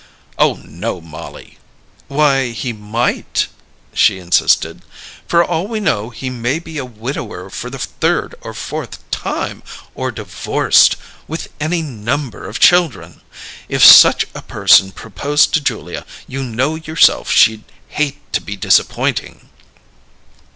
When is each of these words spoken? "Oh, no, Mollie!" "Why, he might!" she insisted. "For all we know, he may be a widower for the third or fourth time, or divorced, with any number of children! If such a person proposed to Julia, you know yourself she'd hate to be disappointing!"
"Oh, 0.39 0.55
no, 0.65 0.99
Mollie!" 0.99 1.59
"Why, 2.07 2.53
he 2.53 2.73
might!" 2.73 3.47
she 3.93 4.17
insisted. 4.17 4.81
"For 5.27 5.45
all 5.45 5.67
we 5.67 5.79
know, 5.79 6.09
he 6.09 6.27
may 6.27 6.57
be 6.57 6.79
a 6.79 6.85
widower 6.85 7.51
for 7.51 7.69
the 7.69 7.77
third 7.77 8.33
or 8.41 8.55
fourth 8.55 9.07
time, 9.11 9.61
or 9.93 10.09
divorced, 10.11 10.95
with 11.27 11.49
any 11.59 11.83
number 11.83 12.49
of 12.49 12.57
children! 12.59 13.21
If 13.69 13.85
such 13.85 14.25
a 14.33 14.41
person 14.41 14.91
proposed 14.91 15.53
to 15.53 15.61
Julia, 15.61 16.03
you 16.27 16.41
know 16.41 16.73
yourself 16.73 17.29
she'd 17.29 17.63
hate 17.89 18.33
to 18.33 18.41
be 18.41 18.55
disappointing!" 18.55 19.49